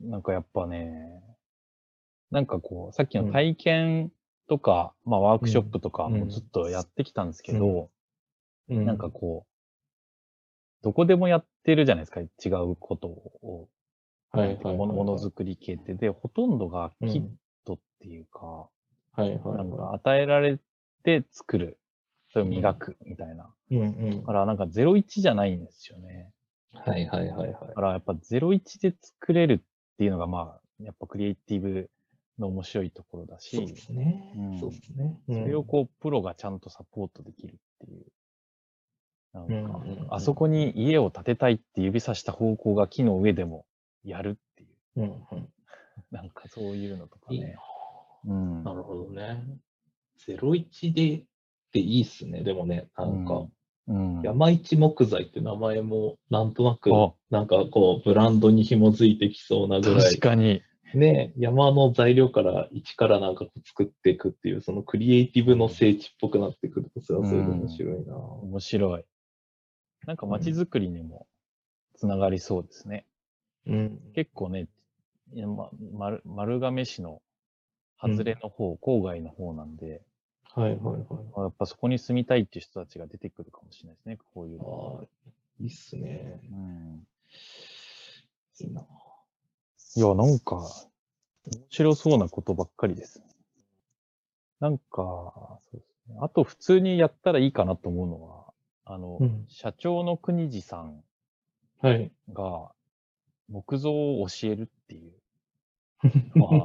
[0.00, 0.08] う。
[0.08, 1.22] なんかやっぱね、
[2.32, 4.12] なんかこう、さっきうんの体験
[4.48, 7.90] とか、まあワークショップとかうんもずっとやってきたんですけど、
[8.68, 13.68] うなんかこう、どこでもやってるじゃないですか、違うことを。
[14.30, 15.94] はいはいはいはいものものづくり系って。
[15.94, 17.28] で、ほとんどがうんキッ
[17.66, 18.70] トっていうか、は
[19.18, 20.58] いはいなんかは与えられ
[21.04, 21.78] て作る。
[22.32, 23.54] それを磨くみたいな。
[23.70, 23.76] い。
[23.76, 24.26] うんうんだ。
[24.26, 26.32] からなんか01じゃないんですよね。
[26.72, 27.74] はいはいはいはいだ。
[27.74, 31.90] からやっぱ01で作れるっていうのがまあ、やっぱクリエイティブ
[32.38, 34.60] の面白いところだし、そうですねうん。
[34.60, 35.18] そうですね。
[35.26, 38.06] それをこう、プロがちゃんとサポートできるっていう。
[39.32, 43.64] なんか、うんうんうんあそこに家を建てたいって指さした方向が木の上でも
[44.04, 44.66] やるってい
[44.96, 45.02] う。
[45.02, 45.48] うんうん。
[46.10, 47.56] なんかそういうのとかいいなね。
[48.26, 48.64] うん。
[48.64, 49.42] なるほどね。
[50.26, 51.24] 01でっ
[51.72, 52.42] ていいっすね。
[52.42, 53.46] でもね、なんか、
[53.88, 60.62] うん、山一木材って名前もなんとなくあ、なんかこう、ブランドに紐づいてきそうなぐらい確、かに。
[60.94, 68.16] ね、山の材料から一からなんか作っていくっていう、そのクリエイティブの聖地っぽくなってくると、それはそれで面白いな。
[68.16, 69.04] 面白い。
[70.06, 71.26] なんか街づくりにも
[71.94, 73.06] つながりそうですね。
[73.66, 74.00] うん。
[74.14, 74.68] 結構ね、
[75.34, 77.22] ま、丸丸亀市の
[78.00, 80.02] 外れの方、郊外の方なんで、
[80.54, 81.00] はいはいはい。
[81.36, 84.98] やっぱそこに住みたいっていう人たちが出てくるかもしれないですね、こういうの。
[84.98, 85.06] ああ、
[85.60, 86.40] いいっすね。
[86.50, 87.06] うん、
[88.60, 88.84] いいな。
[89.94, 90.56] いや、なんか、
[91.44, 93.26] 面白そうなことばっかりですね。
[94.60, 96.16] なんか、そうですね。
[96.20, 98.52] あと普通にやったらいいかなと思うのは、
[98.84, 101.02] あの、うん社長の国次さん
[101.80, 102.12] はい。
[102.32, 102.70] が
[103.48, 105.12] 木造を教えるっていう。
[106.34, 106.64] ま あ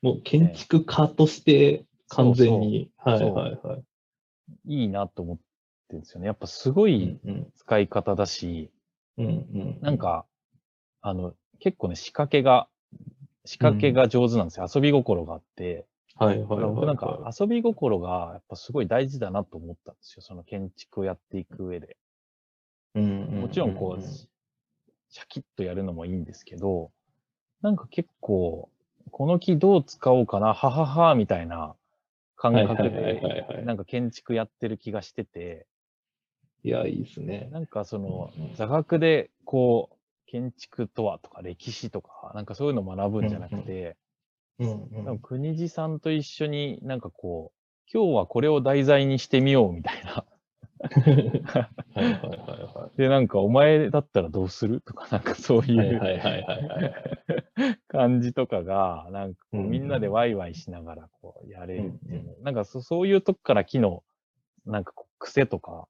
[0.00, 3.84] もう建築家として完全に、はいそうはいはい。
[4.66, 5.42] いいなと思って
[5.90, 6.26] るんですよね。
[6.26, 8.70] やっぱすごいうん使い方だし、
[9.18, 9.78] うんうん。
[9.80, 10.26] なん、か、
[11.00, 12.68] あの、結構ね、仕掛けが、
[13.44, 14.66] 仕掛けが上手なんですよ。
[14.72, 15.86] 遊び心があって。
[16.16, 20.22] はいはいはい、はなんか遊び心がやっぱすごい大事だなと思ったんですよ。
[20.22, 21.96] その建築をやっていく上で。
[22.94, 26.92] うんうんもちろんこう、シャキッとやるのもいいんですけど、
[27.62, 28.68] なんか結構、
[29.10, 31.74] この木どう使おうかな、ははは、みたいな
[32.36, 35.66] 感覚はいはいはいはいはで、いなんか建築やってる気がしてて、
[36.62, 37.48] いや、いいですね。
[37.52, 43.96] なんかその座学でこう、建築とはとか歴史とか、なんかそういうのを学ぶんじゃなくて、
[44.58, 45.04] うんうん。
[45.04, 47.58] なんか国地さんと一緒になんかこう、
[47.92, 50.24] 今日はこれを題材にしてみようみたいな。
[50.84, 50.94] はい
[51.96, 52.12] はいはい
[52.74, 55.96] はで、なんかお前だったらどうするとか、なんかそうい。
[55.96, 56.00] う。
[57.88, 62.32] 感じとかが、なんかこううんみんなでワイワイしながらこうやれるっていうの。
[62.42, 64.02] なんかそそういうとこから木の、
[64.66, 65.86] なんかこう癖とか、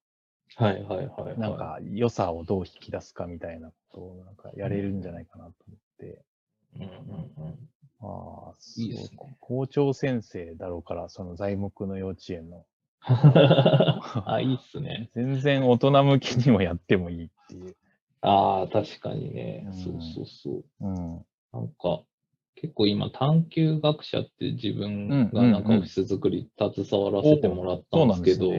[0.57, 1.39] はいはいはいはい。
[1.39, 6.23] なんか良さをどう引き出すかみたいなことをなんかやれるんじゃないかなと思って。
[6.77, 7.69] うんうんうん。
[8.01, 12.65] ああ、いいですね校長先生だろうから、その材木の幼稚園の。
[14.27, 15.11] あ、いいっすね。
[15.15, 17.77] 全然大人向きにもやってもいいっていう。
[18.21, 19.65] ああ、確かにね。
[19.67, 20.65] うんそうそうそう。
[20.81, 21.27] うん。
[21.53, 22.03] なんか、
[22.57, 28.53] 結構今、探究学者って自分うんがなんかオフィス作り携わらせてもらったんですけど。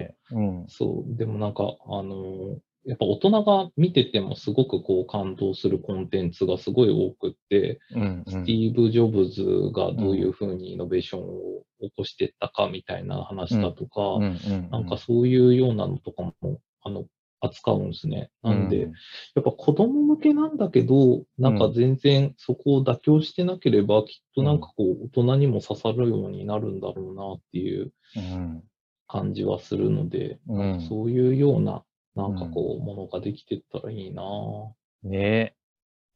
[0.67, 14.23] そう、でもなんか、あのーやっぱ大人が見ててもすごくこう感動するコンテンツがすごい多くって、うん、スティーブ・ジョブズがどういうふうにイノベーションを起こしていったかみたいな話だとか、うん。
[14.23, 14.69] うん。
[14.69, 16.33] なんかそういうようなのとかも、
[16.83, 17.05] あの、
[17.45, 18.29] 扱うんですね。
[18.43, 18.87] なんで、や
[19.41, 28.63] っぱ子供向けなんだけど、なんか全然そこを妥協してなければ、きっとなんかこう、大人にも刺さるようになるんだろうなっていううん。
[29.07, 30.81] 感じはするので、うん。
[30.81, 31.83] そういうような、
[32.15, 35.55] なんかこう、ものができてったらいいなぁね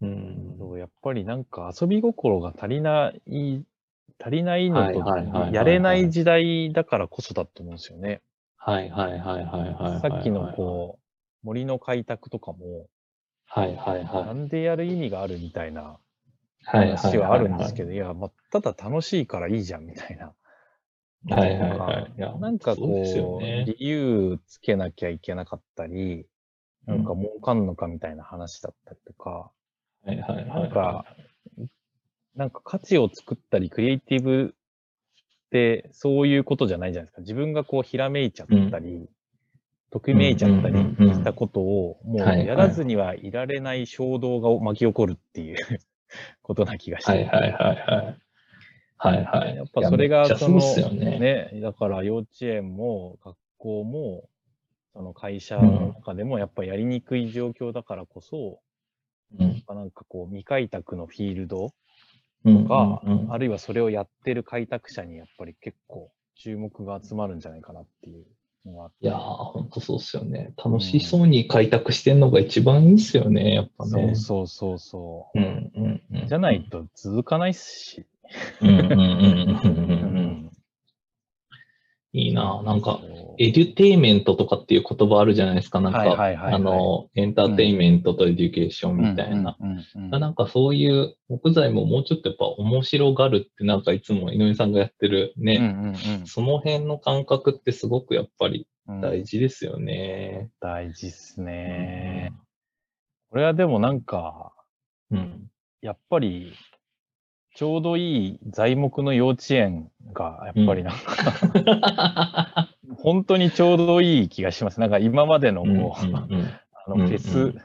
[0.01, 0.77] うん。
[0.77, 3.65] やっぱりなんか遊び心が足りない、
[4.19, 4.99] 足りないのと、
[5.49, 8.21] いやれない時代だからこそだと思うんですよね。
[8.57, 10.01] はいはいはいはいはい。
[10.01, 11.08] さっきのこう、
[11.43, 12.87] 森の開拓とかも、
[13.47, 14.25] はいはいはい。
[14.25, 15.97] なんでやる意味があるみたいな
[16.63, 17.89] はい話はあるんですけど。
[17.89, 20.33] ど、いや、まあ、ただ楽しいからいいじゃんみたいな。
[21.35, 22.13] はいはいはい。
[22.17, 26.25] いやなんかこう、ね理由つけなきゃいけなかったり、
[26.85, 29.51] なんか儲かんのかみたいな話だったりとか、
[30.05, 30.47] はいはいはい。
[30.47, 31.05] なんか、
[32.35, 34.55] なんか価値を作ったり、クリエイティブ
[35.47, 37.21] ってそういうことじゃないじゃないですか。
[37.21, 39.09] 自分がこう、ひらめいちゃったり、
[39.91, 45.57] ときめいちゃったりうんうんうんうんしたことを、もうやらずにはいられない衝動が巻き起こるっていう
[46.41, 47.11] ことな気がして。
[47.11, 48.17] はいはいはいはい。
[49.01, 49.55] はいはい。
[49.55, 51.49] やっぱそれがその、そね。
[51.53, 54.29] ね、だから幼稚園も学校も、
[54.93, 58.59] その会社の中でもやっぱやりにくい状況だからこそ、
[59.39, 59.63] うん。
[59.67, 61.71] なんかこう未開拓のフィールド
[62.45, 68.25] うんとか、うんうんあるいはそれをやってる開拓者にやっぱり結構注目が集まるんじゃないかなっていう
[68.65, 70.53] いやー、ほんとそうっすよね。
[70.63, 73.89] 楽しそうに開拓してんのが一番いいっすよね、やっぱね。
[73.89, 75.39] そうそうそうそう。
[75.39, 76.27] うんうんうん。
[76.27, 78.05] じゃないと続かないっし。
[78.61, 80.38] うんうんうんうんうんううん。
[82.11, 82.99] いいななんか、
[83.37, 85.79] エデュテイメントとかっていう言葉あるじゃないですか。
[85.79, 89.55] なんか、はいはいはいはいあの、エンターテインメントとエデュケーションみたいな。
[89.59, 100.49] うんうんうんなんかそういう木材ももうちょっとやっぱ面白がるってなんかいつも井上さんがやってるね、うんうんその辺の感覚ってすごくやっぱりうん大事ですよね。
[100.59, 102.33] 大事っすね。
[103.29, 104.51] これはでもなんか、
[105.11, 105.49] うん。
[105.81, 106.53] やっぱり、
[107.59, 112.69] ちょうどいい材木の幼稚園が、やっぱりなんか、
[113.03, 114.79] 本当にちょうどいい気がします。
[114.79, 116.21] なんか今までのうんうんこう、うんあ
[116.87, 117.61] のうんうんフェス、フ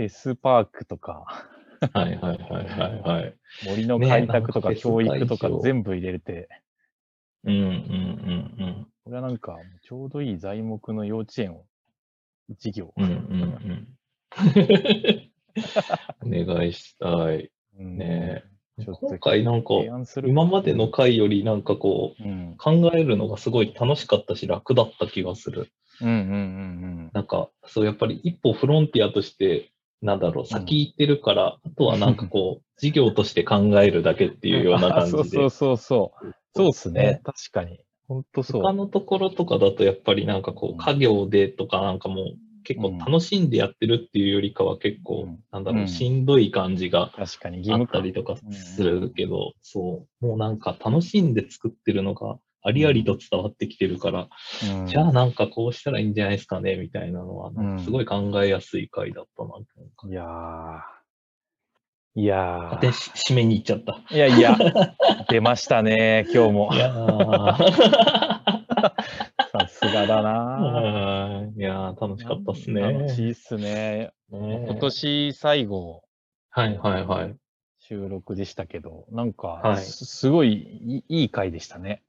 [0.00, 1.46] ェスパークとか、
[1.94, 3.34] はいはいはいはいはい。
[3.64, 6.50] 森の開拓とか教育とか全部入れて、
[7.44, 7.70] うんうんう
[8.66, 11.64] んこれはなんかちょうどいい材木の幼稚園を
[12.50, 12.92] 一行。
[12.98, 13.04] うん。
[13.04, 13.88] うんうんうん。
[16.20, 17.50] お願いしたい。
[17.78, 18.44] うんね
[18.84, 19.74] ちょっと今回なんか、
[20.24, 22.54] 今までの回よりなんかこう、うん。
[22.58, 25.70] 考えるのがすごい楽しかったし楽だった気がする。
[26.00, 35.18] うんうんうんなんか、そうやっぱり一歩フロンティアとして、なんだろう、先行ってるから、あとはなんかこう、 事業として考えるだけっていうような感じで。
[35.18, 36.34] そうそうそうそう。
[36.54, 37.20] そうっすね。
[37.24, 37.80] 確かに。
[38.06, 38.62] ほんとそう。
[38.62, 42.26] 他のところとかだとやっぱりなんかこうんう、家業でとかなんかもう
[42.68, 54.28] 結構楽しんでやってるっていうよりかは結構うん、なんだろう、うんしんどい感じが確かに義あったりとかするけど、そう、もうなんか楽しんで作ってるのがありありと伝わってきてるから、
[54.78, 60.10] うんじゃあなんかこうしたらいいんじゃないですかね、みたいなのは、うんすごい考えやすい回だったなう。
[60.10, 60.98] いやー。
[62.14, 64.02] いやで、し締めに行っちゃった。
[64.10, 64.14] ー。
[64.14, 64.58] いやいや、
[65.30, 66.78] 出ましたね、今日もい。
[66.78, 68.37] やー
[69.92, 73.08] がだなうんいやー楽しかったっす楽ね。
[73.08, 74.12] しいっすね。
[74.30, 76.02] ね今年最後、
[76.50, 77.36] はいはいはい。
[77.78, 82.02] 収録でしたけど、なんか、はいすすごいいいいい回でしたね。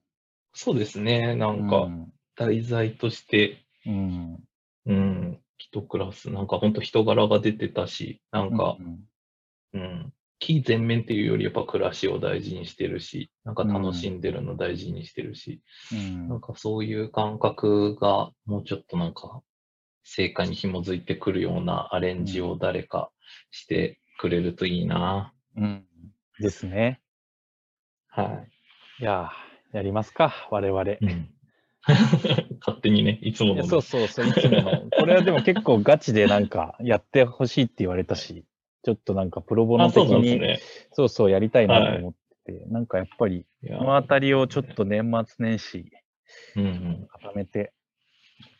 [0.53, 1.35] そうですね。
[1.35, 1.87] ななんか、
[2.35, 4.43] 題材として、うん。
[4.85, 8.99] うん、一クラス、なんか本当人柄が出てたし、なんか、うん
[9.73, 19.41] うん、非全面っていうよりやっぱ暮らしを大事にしてるし、なんか楽しんでるの大事にしてるし、うんなんかそういう感覚がもうちょっとなんか、
[20.04, 23.12] 成果に紐づいてくるようなアレンジを誰か
[23.52, 25.34] してくれるといいな。
[25.56, 25.86] うん。
[26.39, 27.02] ですね。
[28.08, 28.43] は
[28.99, 30.84] いやー、やりますか、我々。
[30.84, 30.97] い。
[31.02, 31.30] うん
[32.60, 34.89] 勝手にね、いつものいやそうそうそう、いつもの。
[34.91, 38.45] これはでも結構ガチでなんかやってほしいって言われたし、
[38.83, 40.59] ちょっとなんかプロボノあ、そ的に、ね。
[40.91, 42.13] そうそうやりたいなと思っ
[42.45, 43.45] てて、なんかやっぱり、
[43.77, 45.91] このあたりをちょっと年末年始
[46.55, 47.73] うんうん固めて、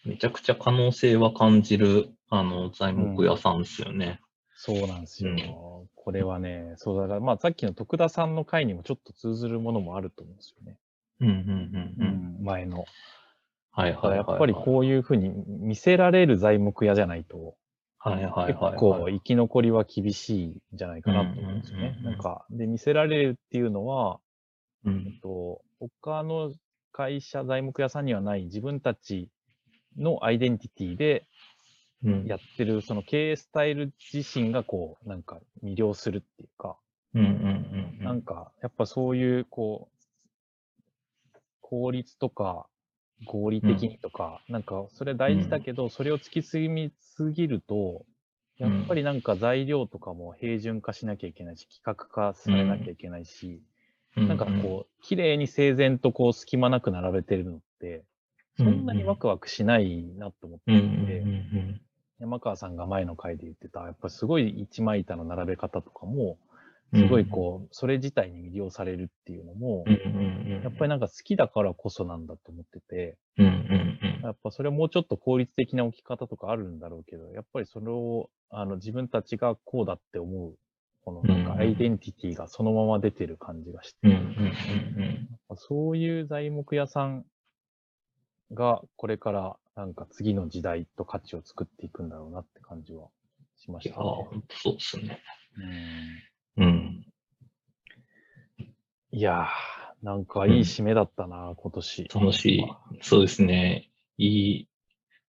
[0.06, 4.20] めちゃくちゃ可能性は感じる、あの、材木屋さんですよね。
[4.56, 5.32] そうなんですよ。
[5.32, 10.78] うんこれはね、そうだから、まあさっきの徳田さんの回にもちょっと通ずるものもあると思うんですよね。
[11.20, 12.44] うんうんうんうん。
[12.44, 12.86] 前の。
[13.72, 17.56] はいはいはい、やっぱりこういうふうに見せられる材木屋じゃないと、
[18.00, 18.54] はいはいはい、はい。
[18.54, 22.12] 結構生き残りは厳しいんじゃないかなと思うんですよねうんうん。
[22.12, 24.20] うんうんなんか、で、見せられるっていうのは、
[24.86, 25.20] えっうん。
[25.22, 26.54] と、他の
[26.92, 29.30] 会社、材木屋さんにはない自分たち
[29.98, 31.28] のアイデンティティで
[32.04, 32.26] うん。
[32.26, 36.78] やってる、その経営スタイル自身がこう、なんか魅了するっていうか、
[37.14, 38.06] うんうんうんうん。
[38.06, 42.68] なんか、やっぱそういう、こう、効率とか、
[43.26, 48.06] 合理的にとか、なんか、それ大事だけど、それを突き詰めすぎると、
[48.58, 53.62] やっぱりなんか材料とかも平準化しなきゃいけないし、規格化されなきゃいけないし、
[54.16, 58.04] なんかこう、綺麗に整然とこう、隙間なく並べてるのって、
[58.58, 60.72] そんなにワクワクしないなと思って。
[60.72, 61.82] うんうんいて、うん
[62.20, 66.49] 山川さんが前の回で言ってた、やっぱりすごい一枚板の並べ方とかも、うん。
[66.94, 69.86] すごいこう、それ自体に魅了されるっていうのも。
[70.64, 73.18] やっぱりなんか好きだからこそなんだと思ってて。
[74.22, 80.56] やっぱそれもうちょっと効率的な置き方とかあるんだろうけど、やっぱりそれを、あの、自分たちがこうだって思う、
[81.02, 84.20] このなんかアイデンティティがそのまま出てる感じがして、
[85.56, 87.26] そういう材木屋さん
[88.54, 93.08] がこれからなんか次の時代と価値を作っていくんだろうなって感じは
[93.58, 94.06] しましたね。
[94.06, 95.22] ほんとそうですね。
[95.58, 96.29] うん
[96.60, 97.06] うん。
[99.12, 99.48] いや
[100.04, 102.08] なんかいい締めだったな、今年。
[102.14, 102.66] 楽しい。
[103.02, 103.90] そうですね。
[104.18, 104.68] いい。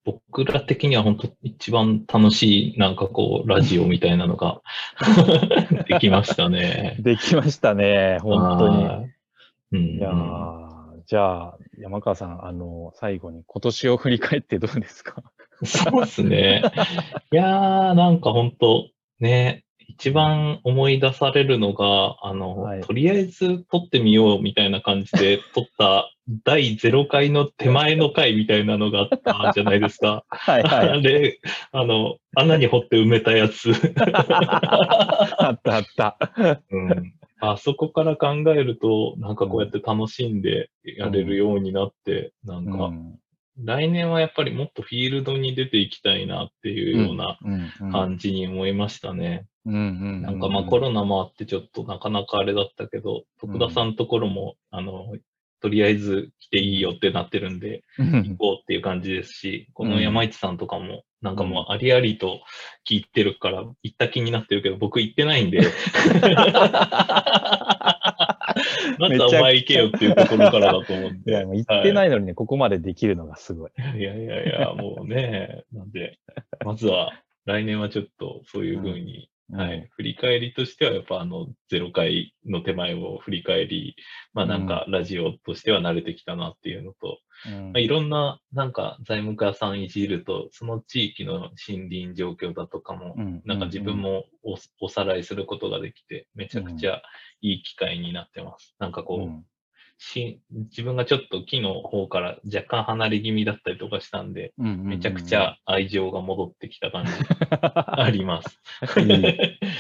[0.05, 4.61] 僕ら的には本当一番楽しい、なんかこう、ラジオみたいなのが
[5.89, 6.97] できましたね。
[7.03, 8.85] できましたね、本当に。
[8.85, 9.77] はい。
[9.77, 10.71] うん、いやー
[11.07, 15.23] じゃあ、山川さん、あの、最後に今年を振り返ってどうですか？
[15.65, 16.63] そうですね。
[17.33, 26.11] いやー、なんか本当ね、一番思い出されるのが、あの、はいとりあえず撮ってみようみたいな感じで 撮った
[26.45, 30.25] 第0回の手前の回みたいなのがあったじゃないですか。
[30.29, 30.89] はいはい。
[30.91, 31.41] あれ、
[31.73, 33.73] あの、穴に掘って埋めたやつ。
[33.99, 36.17] あったあった。
[36.71, 43.19] うん、あそこから考えると、なんかこうやって楽しんでやれるようになって、なんか、うん
[43.59, 47.39] 来年はやっぱりもっとフィールドに出ていきたいなっていうような
[47.93, 49.47] 感じに思いましたね。
[49.65, 55.15] なんかまあコロナもあってちょっとなかなかあれだったけど、徳田さんのところも、あの、
[55.61, 58.23] とりあえず来ていいよってなってるんで、うん。
[58.23, 62.41] 行こうっていう感じですし、この山市さんとかも、なんかもうありありと
[62.89, 65.61] 聞いてるから、行った気になってるけど、僕行ってないんで、
[68.99, 71.45] まずはお前行けよっていうところからだと思うん いや、で。
[71.47, 73.71] もう言ってないのにね、ここまでできるのがすごい。
[73.97, 76.19] いやいやいや、もうね、なんで、
[76.65, 77.13] まずは
[77.47, 83.97] 来年はちょっとそういうふうに、はい、振り返りとしてはやっぱあの0回の手前を振り返り、
[84.33, 87.73] まあなんかラジオとしては慣れてきたなっていうのと、うん。
[87.73, 93.43] まあ、いろんななんか材木屋さんいじると、その地域の森林状況だとかも、うん。
[93.45, 97.03] なんか自分もおおさらいすることができて、めちゃくちゃ
[97.41, 98.75] いい機会になってます。
[98.79, 99.45] なんかこう、うん
[100.03, 107.13] し自分がちょっと木の方から若干離れ気味だったりとかしたんで、うんめちゃくちゃ愛情が戻ってきた感じ
[107.61, 108.59] あります。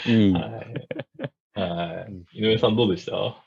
[0.06, 0.34] いい。
[2.32, 3.42] 井上さんどうでした？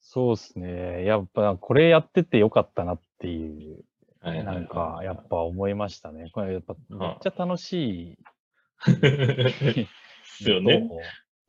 [0.00, 1.04] そうですね。
[1.04, 3.84] やっぱこれやっててよかったなっていう、
[4.20, 6.30] はいはいはいなんかやっぱ思いましたね。
[6.32, 8.18] これやっぱめっちゃ楽しい。
[9.00, 9.86] で
[10.24, 10.80] すよね。
[10.88, 10.96] と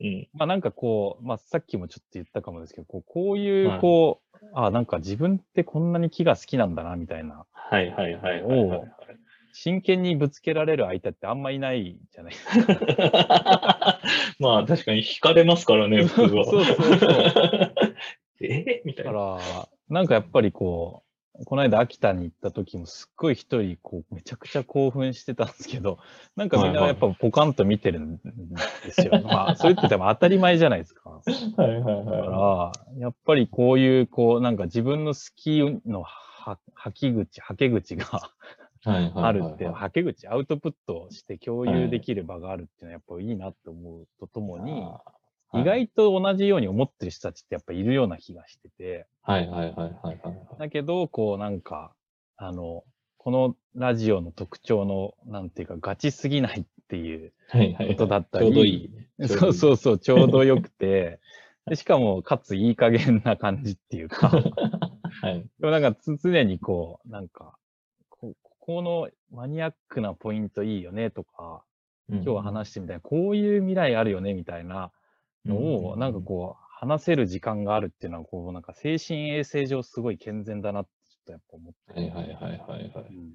[0.00, 0.28] うん。
[0.32, 8.90] まあなんかこう、まあさっきもちょっと言ったかもですけど、こうこういうはいこう、あなんか自分ってこんなに木が好きなんだなみたいな、はいはいはいはいはい、はい。
[9.52, 14.00] 真剣にぶつけられる相手ってあんまいないじゃないですか。
[14.40, 16.44] まあ確かに惹かれますからね、普通は。
[16.44, 17.74] そうそうそう
[18.42, 18.82] え？
[18.84, 19.12] みたいな。
[19.12, 21.13] だから、なんかやっぱりこう、
[21.46, 25.98] この間秋田に行った時もすっごい一人こうめちゃくちゃ興奮してたんですけど、
[26.36, 28.18] なんかみんなやっぱポカンと見てるん
[28.84, 29.20] ですよ。
[29.26, 31.10] まあ、それってでも当たり前じゃないですか。
[31.10, 38.06] はいはいだかはら、やっぱりこういう、こう、なんか自分の好きのは吐き口、吐け口がい。
[38.86, 45.13] はいはいはいあるって、吐け口、アウトプットして共有できる場があるっていうのはやっぱいいなって思うとともに、あー
[45.60, 50.20] 意外と同じように思ってる人たちってやっぱいるような気がしてて、はいはいはいはいはい。
[50.22, 50.58] はい。
[50.58, 51.92] だけど、こうなんか、
[52.36, 52.84] あの、
[53.18, 57.88] このラジオの特徴の、なんていうか、ガチすぎないっていうはいはいはい。
[57.88, 58.90] ことだったり、ちょうどいい。
[59.18, 59.28] ね。
[59.28, 61.20] そうそうそう、ちょうどよくて、
[61.66, 64.28] でしかも、かついい加減な感じっていうか、
[65.22, 65.46] はい。
[65.60, 67.56] でもなんかつ常にこう、なんか、
[68.10, 71.64] こここのマニアックなポイントいいよねとか、
[72.08, 74.92] 今今日は話してみたいな、こういう未来あるよねみたいな
[75.46, 82.00] のを、なんかこう、話せる時間があるっていうのは、こう、なんか精神衛生上すごい健全だなって、ちょっとやっぱ思って。
[82.00, 83.14] はいはいはいはいはい。
[83.14, 83.32] うん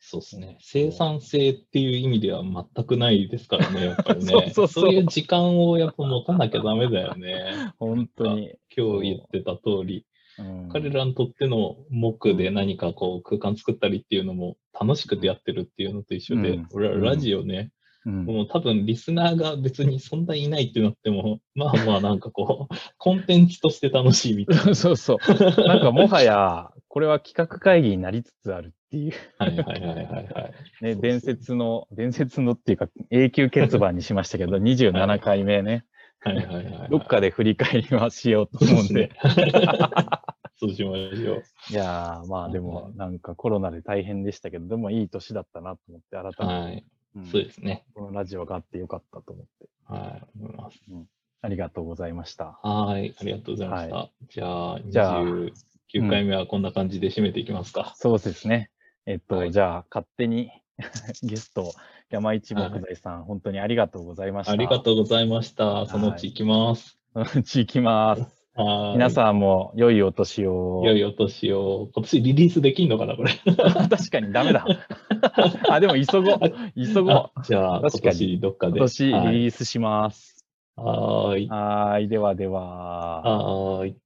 [0.00, 0.58] そうですね。
[0.60, 4.26] 生産性っていう意味では全くないですからね、やっぱりね。
[4.30, 7.72] そうそうそういう時間をやっぱ持たなきゃダメだよね。
[7.78, 8.54] 本当に。
[8.76, 10.06] 今日言ってた通り、
[10.38, 17.72] うん彼らにとっての木で何かこう空間作ったりっていうのも楽しくてやってるっていうのと一緒で、うん俺らラジオね、
[18.08, 24.74] うんもう多分リスナーが別にそんないないってなっても、 まあまあなんかこう、コンテンツとして楽しいみたいな。
[24.74, 25.62] そうそう。
[25.66, 30.50] なんかもはや、これは企画会議になりつつあるっていう、はいはいはいはいは
[30.80, 30.84] い。
[30.84, 35.84] ね、伝説の、伝説のっていうか、永久欠番にしましたけど、 27回目ね、
[36.20, 36.88] はいはいはいはい。
[36.90, 39.12] どっかで振り返りはしようと思うんで。
[40.60, 41.42] そうしましょう。
[41.70, 46.84] いやー、まあでも、なんかコロナで大変でしたけど、でもいい年だったなと思って、改めて、はい。
[47.16, 47.84] うんそうですね。
[47.94, 50.40] このラジオがあってよかったと思って、はい。
[50.40, 50.78] 思います。
[51.40, 52.58] ありがとうございました。
[52.62, 53.14] はい。
[53.18, 54.10] ありがとうございました。
[54.28, 57.94] じゃあ、じゃあ29回目はこんな感じで締めていきますか。
[57.96, 58.70] そうですね。
[59.06, 60.50] えっと、はいじゃあ、勝手に
[61.22, 61.72] ゲスト、
[62.10, 64.52] 山一木材さん、本当にありがとうございました。
[64.52, 65.86] ありがとうございました。
[65.86, 66.98] そのうち行きます。
[67.14, 67.22] う。
[67.22, 68.37] うち行きます。
[68.58, 68.92] はい。
[68.94, 70.82] 皆さんも良いお年を。
[70.84, 71.88] 良いお年を。
[71.94, 73.30] 今年リリースできんのかな、これ。
[73.88, 74.66] 確かにダメだ。
[75.70, 76.40] あ、でも急ごう。
[76.76, 77.14] 急ごう。
[77.14, 78.78] あじゃあ、今確かに年どっかで。
[78.78, 80.44] 今年リはいリースします。
[80.74, 81.48] はーい。
[81.48, 82.08] はーい。
[82.08, 83.22] ではでは。
[83.22, 83.98] はーい。